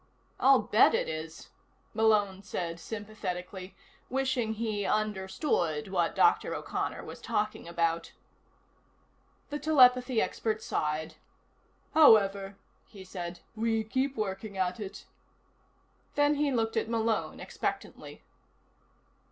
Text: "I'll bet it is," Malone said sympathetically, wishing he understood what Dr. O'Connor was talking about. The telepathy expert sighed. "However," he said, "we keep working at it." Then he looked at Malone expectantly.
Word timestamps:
"I'll 0.39 0.57
bet 0.63 0.95
it 0.95 1.07
is," 1.07 1.49
Malone 1.93 2.41
said 2.41 2.79
sympathetically, 2.79 3.75
wishing 4.09 4.53
he 4.53 4.83
understood 4.83 5.89
what 5.91 6.15
Dr. 6.15 6.55
O'Connor 6.55 7.03
was 7.05 7.21
talking 7.21 7.67
about. 7.67 8.11
The 9.51 9.59
telepathy 9.59 10.19
expert 10.19 10.63
sighed. 10.63 11.17
"However," 11.93 12.57
he 12.87 13.03
said, 13.03 13.41
"we 13.55 13.83
keep 13.83 14.15
working 14.17 14.57
at 14.57 14.79
it." 14.79 15.05
Then 16.15 16.33
he 16.33 16.51
looked 16.51 16.75
at 16.77 16.89
Malone 16.89 17.39
expectantly. 17.39 18.23